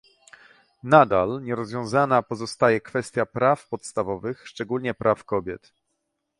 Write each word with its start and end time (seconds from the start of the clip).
Nadal 0.83 1.41
nierozwiązana 1.43 2.21
pozostaje 2.23 2.81
kwestia 2.81 3.25
praw 3.25 3.67
podstawowych, 3.67 4.47
szczególnie 4.47 4.93
praw 4.93 5.23
kobiet 5.23 5.73